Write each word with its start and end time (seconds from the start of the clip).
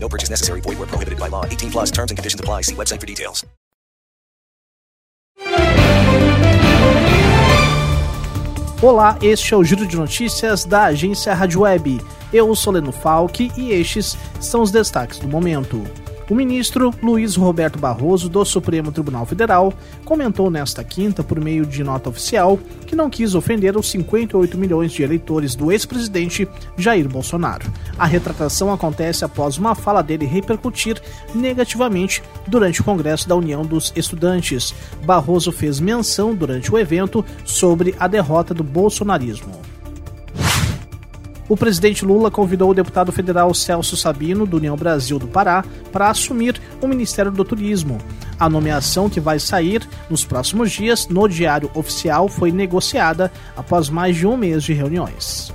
No 0.00 0.08
purchase 0.08 0.30
necessary. 0.30 0.60
Void 0.60 0.78
where 0.78 0.86
prohibited 0.86 1.18
by 1.18 1.28
law. 1.28 1.44
18 1.44 1.70
plus 1.70 1.90
terms 1.90 2.10
and 2.10 2.16
conditions 2.16 2.40
apply. 2.40 2.62
See 2.62 2.74
website 2.74 3.00
for 3.00 3.06
details. 3.06 3.44
Olá, 8.80 9.18
este 9.20 9.54
é 9.54 9.56
o 9.56 9.64
Giro 9.64 9.84
de 9.84 9.96
Notícias 9.96 10.64
da 10.64 10.84
agência 10.84 11.34
Rádio 11.34 11.62
Web. 11.62 12.00
Eu 12.32 12.54
sou 12.54 12.72
Leno 12.72 12.92
Falck 12.92 13.50
e 13.56 13.72
estes 13.72 14.16
são 14.40 14.62
os 14.62 14.70
destaques 14.70 15.18
do 15.18 15.26
momento. 15.26 15.82
O 16.28 16.34
ministro 16.34 16.92
Luiz 17.02 17.36
Roberto 17.36 17.78
Barroso, 17.78 18.28
do 18.28 18.44
Supremo 18.44 18.92
Tribunal 18.92 19.24
Federal, 19.24 19.72
comentou 20.04 20.50
nesta 20.50 20.84
quinta, 20.84 21.24
por 21.24 21.40
meio 21.40 21.64
de 21.64 21.82
nota 21.82 22.10
oficial, 22.10 22.58
que 22.86 22.94
não 22.94 23.08
quis 23.08 23.34
ofender 23.34 23.74
os 23.78 23.90
58 23.90 24.58
milhões 24.58 24.92
de 24.92 25.02
eleitores 25.02 25.54
do 25.54 25.72
ex-presidente 25.72 26.46
Jair 26.76 27.08
Bolsonaro. 27.08 27.72
A 27.98 28.04
retratação 28.04 28.70
acontece 28.70 29.24
após 29.24 29.56
uma 29.56 29.74
fala 29.74 30.02
dele 30.02 30.26
repercutir 30.26 31.00
negativamente 31.34 32.22
durante 32.46 32.82
o 32.82 32.84
Congresso 32.84 33.26
da 33.26 33.34
União 33.34 33.62
dos 33.62 33.90
Estudantes. 33.96 34.74
Barroso 35.06 35.50
fez 35.50 35.80
menção 35.80 36.34
durante 36.34 36.70
o 36.70 36.78
evento 36.78 37.24
sobre 37.42 37.94
a 37.98 38.06
derrota 38.06 38.52
do 38.52 38.62
bolsonarismo 38.62 39.77
o 41.48 41.56
presidente 41.56 42.04
Lula 42.04 42.30
convidou 42.30 42.70
o 42.70 42.74
deputado 42.74 43.10
federal 43.10 43.52
Celso 43.54 43.96
Sabino, 43.96 44.46
do 44.46 44.58
União 44.58 44.76
Brasil 44.76 45.18
do 45.18 45.26
Pará, 45.26 45.64
para 45.90 46.10
assumir 46.10 46.60
o 46.82 46.86
Ministério 46.86 47.32
do 47.32 47.44
Turismo. 47.44 47.98
A 48.38 48.48
nomeação, 48.48 49.08
que 49.08 49.18
vai 49.18 49.38
sair 49.38 49.88
nos 50.10 50.24
próximos 50.24 50.70
dias 50.70 51.08
no 51.08 51.26
Diário 51.26 51.70
Oficial, 51.74 52.28
foi 52.28 52.52
negociada 52.52 53.32
após 53.56 53.88
mais 53.88 54.16
de 54.16 54.26
um 54.26 54.36
mês 54.36 54.62
de 54.62 54.72
reuniões. 54.74 55.52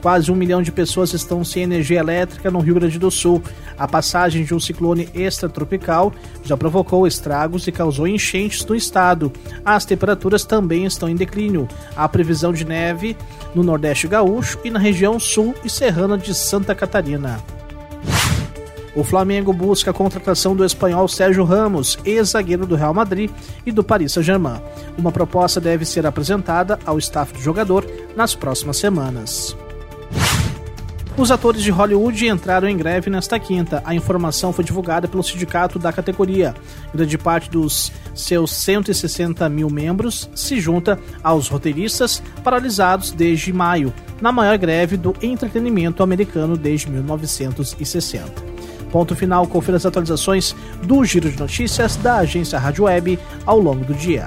Quase 0.00 0.32
um 0.32 0.34
milhão 0.34 0.62
de 0.62 0.72
pessoas 0.72 1.12
estão 1.12 1.44
sem 1.44 1.62
energia 1.62 2.00
elétrica 2.00 2.50
no 2.50 2.60
Rio 2.60 2.76
Grande 2.76 2.98
do 2.98 3.10
Sul. 3.10 3.42
A 3.80 3.88
passagem 3.88 4.44
de 4.44 4.54
um 4.54 4.60
ciclone 4.60 5.08
extratropical 5.14 6.12
já 6.44 6.54
provocou 6.54 7.06
estragos 7.06 7.66
e 7.66 7.72
causou 7.72 8.06
enchentes 8.06 8.62
no 8.66 8.76
estado. 8.76 9.32
As 9.64 9.86
temperaturas 9.86 10.44
também 10.44 10.84
estão 10.84 11.08
em 11.08 11.16
declínio. 11.16 11.66
Há 11.96 12.06
previsão 12.06 12.52
de 12.52 12.62
neve 12.62 13.16
no 13.54 13.62
Nordeste 13.62 14.06
Gaúcho 14.06 14.58
e 14.62 14.70
na 14.70 14.78
região 14.78 15.18
sul 15.18 15.54
e 15.64 15.70
serrana 15.70 16.18
de 16.18 16.34
Santa 16.34 16.74
Catarina. 16.74 17.42
O 18.94 19.02
Flamengo 19.02 19.50
busca 19.50 19.92
a 19.92 19.94
contratação 19.94 20.54
do 20.54 20.62
espanhol 20.62 21.08
Sérgio 21.08 21.44
Ramos, 21.44 21.98
ex-zagueiro 22.04 22.66
do 22.66 22.74
Real 22.74 22.92
Madrid 22.92 23.30
e 23.64 23.72
do 23.72 23.82
Paris 23.82 24.12
Saint-Germain. 24.12 24.60
Uma 24.98 25.10
proposta 25.10 25.58
deve 25.58 25.86
ser 25.86 26.04
apresentada 26.04 26.78
ao 26.84 26.98
staff 26.98 27.32
do 27.32 27.40
jogador 27.40 27.86
nas 28.14 28.34
próximas 28.34 28.76
semanas. 28.76 29.56
Os 31.16 31.30
atores 31.30 31.62
de 31.62 31.70
Hollywood 31.70 32.26
entraram 32.26 32.68
em 32.68 32.76
greve 32.76 33.10
nesta 33.10 33.38
quinta. 33.38 33.82
A 33.84 33.94
informação 33.94 34.52
foi 34.52 34.64
divulgada 34.64 35.06
pelo 35.06 35.22
sindicato 35.22 35.78
da 35.78 35.92
categoria. 35.92 36.54
Grande 36.94 37.18
parte 37.18 37.50
dos 37.50 37.92
seus 38.14 38.52
160 38.52 39.46
mil 39.48 39.68
membros 39.68 40.30
se 40.34 40.60
junta 40.60 40.98
aos 41.22 41.48
roteiristas 41.48 42.22
paralisados 42.42 43.10
desde 43.10 43.52
maio, 43.52 43.92
na 44.20 44.32
maior 44.32 44.56
greve 44.56 44.96
do 44.96 45.14
entretenimento 45.20 46.02
americano 46.02 46.56
desde 46.56 46.90
1960. 46.90 48.50
Ponto 48.90 49.14
final, 49.14 49.46
confira 49.46 49.76
as 49.76 49.86
atualizações 49.86 50.54
do 50.82 51.04
Giro 51.04 51.30
de 51.30 51.38
Notícias 51.38 51.96
da 51.96 52.16
agência 52.16 52.58
Rádio 52.58 52.84
Web 52.84 53.18
ao 53.46 53.58
longo 53.58 53.84
do 53.84 53.94
dia. 53.94 54.26